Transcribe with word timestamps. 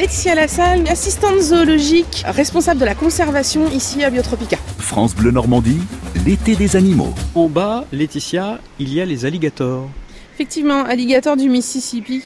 Laetitia 0.00 0.34
Lassalle, 0.34 0.88
assistante 0.88 1.38
zoologique, 1.40 2.22
responsable 2.24 2.80
de 2.80 2.86
la 2.86 2.94
conservation 2.94 3.70
ici 3.70 4.02
à 4.02 4.08
Biotropica. 4.08 4.56
France 4.78 5.14
Bleu 5.14 5.30
Normandie, 5.30 5.82
l'été 6.24 6.56
des 6.56 6.74
animaux. 6.74 7.12
En 7.34 7.50
bas, 7.50 7.84
Laetitia, 7.92 8.60
il 8.78 8.94
y 8.94 9.02
a 9.02 9.04
les 9.04 9.26
alligators. 9.26 9.90
Effectivement, 10.32 10.84
alligator 10.84 11.36
du 11.36 11.50
Mississippi. 11.50 12.24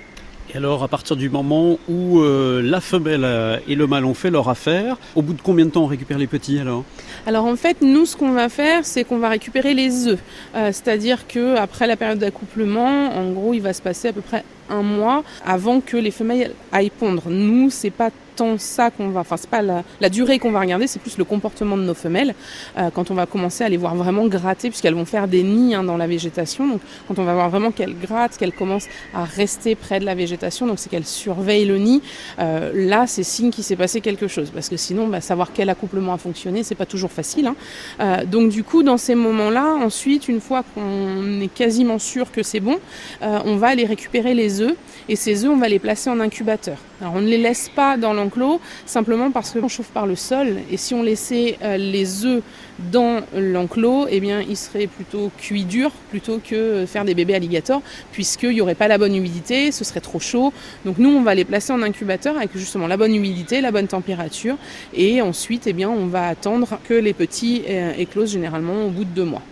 Et 0.52 0.56
alors, 0.56 0.84
à 0.84 0.88
partir 0.88 1.16
du 1.16 1.28
moment 1.28 1.80
où 1.88 2.20
euh, 2.20 2.62
la 2.62 2.80
femelle 2.80 3.24
euh, 3.24 3.58
et 3.66 3.74
le 3.74 3.88
mâle 3.88 4.04
ont 4.04 4.14
fait 4.14 4.30
leur 4.30 4.48
affaire, 4.48 4.96
au 5.16 5.22
bout 5.22 5.32
de 5.32 5.42
combien 5.42 5.64
de 5.64 5.70
temps 5.70 5.82
on 5.82 5.88
récupère 5.88 6.18
les 6.18 6.28
petits 6.28 6.60
alors? 6.60 6.84
Alors 7.26 7.44
en 7.44 7.56
fait, 7.56 7.78
nous, 7.82 8.06
ce 8.06 8.14
qu'on 8.16 8.30
va 8.30 8.48
faire, 8.48 8.84
c'est 8.84 9.02
qu'on 9.02 9.18
va 9.18 9.30
récupérer 9.30 9.74
les 9.74 10.06
œufs. 10.06 10.20
Euh, 10.54 10.70
C'est-à-dire 10.70 11.26
que 11.26 11.56
après 11.56 11.88
la 11.88 11.96
période 11.96 12.20
d'accouplement, 12.20 13.16
en 13.16 13.32
gros, 13.32 13.52
il 13.52 13.62
va 13.62 13.72
se 13.72 13.82
passer 13.82 14.06
à 14.06 14.12
peu 14.12 14.20
près 14.20 14.44
un 14.70 14.82
mois 14.82 15.22
avant 15.44 15.80
que 15.80 15.96
les 15.96 16.10
femelles 16.10 16.52
aillent 16.72 16.90
pondre. 16.90 17.24
Nous, 17.28 17.70
c'est 17.70 17.90
pas 17.90 18.10
c'est 18.36 19.50
pas 19.50 19.62
la, 19.62 20.08
durée 20.08 20.38
qu'on 20.38 20.50
va 20.50 20.60
regarder, 20.60 20.86
c'est 20.86 21.00
plus 21.00 21.18
le 21.18 21.24
comportement 21.24 21.76
de 21.76 21.82
nos 21.82 21.94
femelles 21.94 22.34
euh, 22.76 22.90
quand 22.92 23.10
on 23.10 23.14
va 23.14 23.26
commencer 23.26 23.64
à 23.64 23.68
les 23.68 23.76
voir 23.76 23.94
vraiment 23.94 24.26
gratter, 24.26 24.68
puisqu'elles 24.68 24.94
vont 24.94 25.04
faire 25.04 25.28
des 25.28 25.42
nids 25.42 25.74
hein, 25.74 25.84
dans 25.84 25.96
la 25.96 26.06
végétation. 26.06 26.66
Donc 26.66 26.80
quand 27.08 27.18
on 27.18 27.24
va 27.24 27.34
voir 27.34 27.50
vraiment 27.50 27.70
qu'elles 27.70 27.98
grattent, 27.98 28.36
qu'elles 28.36 28.52
commencent 28.52 28.88
à 29.14 29.24
rester 29.24 29.74
près 29.74 30.00
de 30.00 30.04
la 30.04 30.14
végétation, 30.14 30.66
donc 30.66 30.78
c'est 30.78 30.88
qu'elles 30.88 31.06
surveillent 31.06 31.66
le 31.66 31.78
nid. 31.78 32.02
Euh, 32.38 32.70
là, 32.74 33.06
c'est 33.06 33.22
signe 33.22 33.50
qu'il 33.50 33.64
s'est 33.64 33.76
passé 33.76 34.00
quelque 34.00 34.28
chose, 34.28 34.50
parce 34.50 34.68
que 34.68 34.76
sinon, 34.76 35.08
bah, 35.08 35.20
savoir 35.20 35.52
quel 35.52 35.70
accouplement 35.70 36.14
a 36.14 36.18
fonctionné, 36.18 36.62
c'est 36.62 36.74
pas 36.74 36.86
toujours 36.86 37.12
facile. 37.12 37.46
Hein. 37.46 37.56
Euh, 38.00 38.24
donc 38.24 38.50
du 38.50 38.64
coup, 38.64 38.82
dans 38.82 38.98
ces 38.98 39.14
moments-là, 39.14 39.74
ensuite, 39.74 40.28
une 40.28 40.40
fois 40.40 40.64
qu'on 40.74 41.40
est 41.40 41.52
quasiment 41.52 41.98
sûr 41.98 42.30
que 42.30 42.42
c'est 42.42 42.60
bon, 42.60 42.78
on 43.20 43.56
va 43.56 43.68
aller 43.68 43.84
récupérer 43.84 44.34
les 44.34 44.60
œufs 44.60 44.74
et 45.08 45.16
ces 45.16 45.44
œufs, 45.44 45.50
on 45.50 45.56
va 45.56 45.68
les 45.68 45.78
placer 45.78 46.10
en 46.10 46.20
incubateur. 46.20 46.78
Alors 47.00 47.14
on 47.14 47.20
ne 47.20 47.26
les 47.26 47.38
laisse 47.38 47.70
pas 47.74 47.96
dans 47.96 48.12
l'enclos 48.12 48.60
simplement 48.86 49.32
parce 49.32 49.50
qu'on 49.50 49.68
chauffe 49.68 49.90
par 49.90 50.06
le 50.06 50.14
sol 50.14 50.58
et 50.70 50.76
si 50.76 50.94
on 50.94 51.02
laissait 51.02 51.58
euh, 51.62 51.76
les 51.76 52.24
œufs 52.24 52.42
dans 52.92 53.20
l'enclos, 53.36 54.06
eh 54.08 54.20
bien 54.20 54.40
ils 54.40 54.56
seraient 54.56 54.86
plutôt 54.86 55.30
cuits 55.36 55.64
durs 55.64 55.90
plutôt 56.10 56.38
que 56.38 56.84
faire 56.86 57.04
des 57.04 57.14
bébés 57.14 57.34
alligators 57.34 57.82
puisqu'il 58.12 58.50
n'y 58.50 58.60
aurait 58.60 58.76
pas 58.76 58.86
la 58.86 58.98
bonne 58.98 59.14
humidité, 59.14 59.72
ce 59.72 59.84
serait 59.84 60.00
trop 60.00 60.20
chaud. 60.20 60.52
Donc 60.84 60.98
nous 60.98 61.10
on 61.10 61.22
va 61.22 61.34
les 61.34 61.44
placer 61.44 61.72
en 61.72 61.82
incubateur 61.82 62.36
avec 62.36 62.56
justement 62.56 62.86
la 62.86 62.96
bonne 62.96 63.14
humidité, 63.14 63.60
la 63.60 63.72
bonne 63.72 63.88
température 63.88 64.56
et 64.94 65.20
ensuite 65.20 65.66
eh 65.66 65.72
bien 65.72 65.90
on 65.90 66.06
va 66.06 66.28
attendre 66.28 66.78
que 66.88 66.94
les 66.94 67.12
petits 67.12 67.62
euh, 67.68 67.92
éclosent 67.98 68.32
généralement 68.32 68.86
au 68.86 68.90
bout 68.90 69.04
de 69.04 69.10
deux 69.10 69.24
mois. 69.24 69.42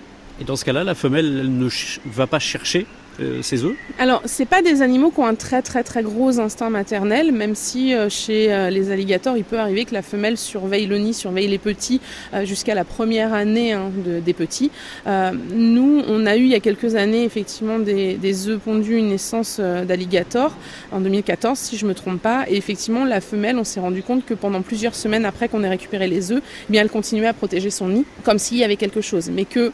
Et 0.41 0.45
dans 0.45 0.57
ce 0.57 0.65
cas-là, 0.65 0.85
la 0.85 0.95
femelle 0.95 1.39
elle 1.41 1.59
ne 1.59 1.69
va 2.07 2.27
pas 2.27 2.39
chercher 2.39 2.87
euh, 3.21 3.43
ses 3.43 3.65
œufs 3.65 3.75
Alors, 3.99 4.23
c'est 4.25 4.47
pas 4.47 4.63
des 4.63 4.81
animaux 4.81 5.11
qui 5.11 5.21
ont 5.21 5.27
un 5.27 5.35
très 5.35 5.61
très 5.61 5.83
très 5.83 6.03
gros 6.03 6.41
instinct 6.41 6.71
maternel, 6.71 7.31
même 7.33 7.55
si 7.55 7.95
euh, 7.95 8.09
chez 8.09 8.53
euh, 8.53 8.71
les 8.71 8.91
alligators, 8.91 9.37
il 9.37 9.45
peut 9.45 9.59
arriver 9.59 9.85
que 9.85 9.93
la 9.93 10.01
femelle 10.01 10.39
surveille 10.39 10.87
le 10.87 10.97
nid, 10.97 11.13
surveille 11.13 11.49
les 11.49 11.59
petits 11.59 12.01
jusqu'à 12.45 12.75
la 12.75 12.85
première 12.85 13.35
année 13.35 13.73
hein, 13.73 13.91
de- 14.05 14.21
des 14.21 14.33
petits. 14.33 14.71
Nous, 15.07 16.03
on 16.09 16.27
a 16.27 16.37
eu 16.37 16.43
il 16.43 16.49
y 16.49 16.55
a 16.55 16.61
quelques 16.61 16.95
années 16.95 17.25
effectivement 17.25 17.79
des, 17.79 18.49
œufs 18.49 18.59
pondus, 18.61 18.97
une 18.97 19.09
naissance 19.09 19.61
d'alligator 19.61 20.57
en 20.91 21.01
2014, 21.01 21.59
si 21.59 21.77
je 21.77 21.87
me 21.87 21.95
trompe 21.95 22.21
pas. 22.21 22.45
Et 22.49 22.57
effectivement, 22.57 23.05
la 23.05 23.21
femelle, 23.21 23.59
on 23.59 23.65
s'est 23.65 23.81
rendu 23.81 24.03
compte 24.03 24.25
que 24.25 24.35
pendant 24.35 24.63
plusieurs 24.63 24.95
semaines 24.95 25.25
après 25.25 25.49
qu'on 25.49 25.63
ait 25.63 25.69
récupéré 25.69 26.07
les 26.07 26.33
œufs, 26.33 26.43
eh 26.69 26.73
bien, 26.73 26.83
elle 26.83 26.91
continuait 26.91 27.29
à 27.29 27.35
protéger 27.35 27.71
son 27.71 27.89
nid 27.89 28.05
comme 28.25 28.39
s'il 28.39 28.59
y 28.59 28.65
avait 28.65 28.77
quelque 28.77 29.01
chose, 29.01 29.31
mais 29.33 29.45
que 29.45 29.73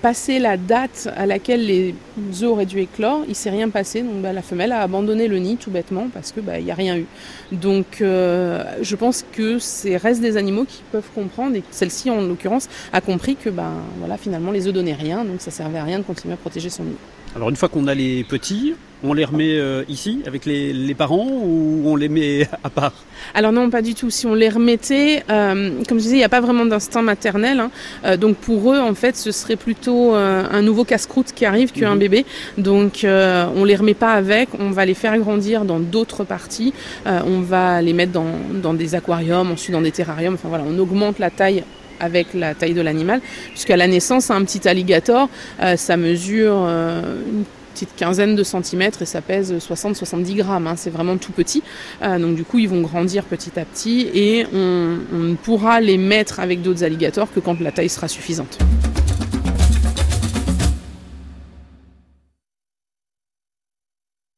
passé 0.00 0.38
la 0.38 0.56
date 0.56 1.08
à 1.16 1.26
laquelle 1.26 1.66
les 1.66 1.94
œufs 2.42 2.61
dû 2.64 2.80
éclore, 2.80 3.22
il 3.28 3.34
s'est 3.34 3.50
rien 3.50 3.68
passé. 3.68 4.02
Donc 4.02 4.22
bah, 4.22 4.32
la 4.32 4.42
femelle 4.42 4.72
a 4.72 4.80
abandonné 4.80 5.28
le 5.28 5.38
nid 5.38 5.56
tout 5.56 5.70
bêtement 5.70 6.08
parce 6.12 6.32
que 6.32 6.40
bah, 6.40 6.58
il 6.58 6.64
n'y 6.64 6.70
a 6.70 6.74
rien 6.74 6.96
eu. 6.96 7.06
Donc 7.52 8.00
euh, 8.00 8.64
je 8.80 8.96
pense 8.96 9.24
que 9.32 9.58
c'est 9.58 9.96
reste 9.96 10.20
des 10.20 10.36
animaux 10.36 10.64
qui 10.64 10.82
peuvent 10.90 11.10
comprendre 11.14 11.56
et 11.56 11.62
celle-ci 11.70 12.10
en 12.10 12.20
l'occurrence 12.20 12.68
a 12.92 13.00
compris 13.00 13.36
que 13.36 13.50
bah, 13.50 13.72
voilà 13.98 14.16
finalement 14.16 14.50
les 14.50 14.66
œufs 14.66 14.74
donnaient 14.74 14.92
rien, 14.94 15.24
donc 15.24 15.40
ça 15.40 15.50
servait 15.50 15.78
à 15.78 15.84
rien 15.84 15.98
de 15.98 16.04
continuer 16.04 16.34
à 16.34 16.36
protéger 16.36 16.70
son 16.70 16.84
nid. 16.84 16.96
Alors 17.34 17.48
une 17.48 17.56
fois 17.56 17.68
qu'on 17.68 17.86
a 17.86 17.94
les 17.94 18.24
petits, 18.24 18.74
on 19.04 19.12
les 19.14 19.24
remet 19.24 19.56
euh, 19.58 19.84
ici 19.88 20.20
avec 20.26 20.44
les, 20.46 20.72
les 20.72 20.94
parents 20.94 21.26
ou 21.28 21.82
on 21.86 21.96
les 21.96 22.08
met 22.08 22.48
à 22.64 22.70
part? 22.70 22.92
Alors 23.34 23.52
non, 23.52 23.68
pas 23.70 23.82
du 23.82 23.94
tout. 23.94 24.10
Si 24.10 24.26
on 24.26 24.34
les 24.34 24.48
remettait, 24.48 25.22
euh, 25.30 25.70
comme 25.88 25.98
je 25.98 26.02
disais, 26.04 26.14
il 26.16 26.18
n'y 26.18 26.24
a 26.24 26.28
pas 26.28 26.40
vraiment 26.40 26.64
d'instinct 26.64 27.02
maternel. 27.02 27.60
hein. 27.60 27.70
Euh, 28.04 28.16
donc 28.16 28.36
pour 28.36 28.72
eux, 28.72 28.78
en 28.78 28.94
fait, 28.94 29.16
ce 29.16 29.30
serait 29.32 29.56
plutôt 29.56 30.14
un 30.14 30.62
nouveau 30.62 30.84
casse-croûte 30.84 31.32
qui 31.34 31.44
arrive 31.46 31.72
qu'un 31.72 31.92
Mhm. 31.94 31.98
bébé. 31.98 32.26
Donc 32.58 33.04
on 33.04 33.64
les 33.64 33.76
remet 33.76 33.94
pas 33.94 34.12
avec, 34.12 34.48
on 34.58 34.70
va 34.70 34.84
les 34.84 34.94
faire 34.94 35.16
grandir 35.18 35.64
dans 35.64 35.80
d'autres 35.80 36.24
parties. 36.24 36.72
On 37.06 37.40
va 37.40 37.80
les 37.82 37.92
mettre 37.92 38.12
dans, 38.12 38.26
dans 38.62 38.74
des 38.74 38.94
aquariums, 38.94 39.50
ensuite 39.52 39.72
dans 39.72 39.80
des 39.82 39.92
terrariums. 39.92 40.34
Enfin 40.34 40.48
voilà, 40.48 40.64
on 40.66 40.78
augmente 40.78 41.18
la 41.18 41.30
taille 41.30 41.64
avec 42.00 42.34
la 42.34 42.54
taille 42.54 42.74
de 42.74 42.80
l'animal, 42.80 43.20
puisqu'à 43.50 43.76
la 43.76 43.86
naissance, 43.86 44.30
un 44.32 44.42
petit 44.44 44.66
alligator, 44.68 45.28
euh, 45.62 45.76
ça 45.76 45.96
mesure 45.96 46.54
euh, 46.66 47.16
une 47.30 47.44
petite 47.72 47.96
quinzaine 47.96 48.36
de 48.36 48.44
centimètres 48.44 49.02
et 49.02 49.06
ça 49.06 49.20
pèse 49.20 49.52
60-70 49.52 50.34
grammes. 50.36 50.66
hein. 50.66 50.74
C'est 50.76 50.90
vraiment 50.90 51.16
tout 51.16 51.32
petit. 51.32 51.62
Euh, 52.02 52.18
donc 52.18 52.36
du 52.36 52.44
coup, 52.44 52.58
ils 52.58 52.68
vont 52.68 52.80
grandir 52.82 53.24
petit 53.24 53.58
à 53.58 53.64
petit 53.64 54.08
et 54.14 54.46
on, 54.52 54.98
on 55.12 55.18
ne 55.18 55.34
pourra 55.34 55.80
les 55.80 55.98
mettre 55.98 56.40
avec 56.40 56.62
d'autres 56.62 56.84
alligators 56.84 57.32
que 57.32 57.40
quand 57.40 57.60
la 57.60 57.72
taille 57.72 57.88
sera 57.88 58.08
suffisante. 58.08 58.58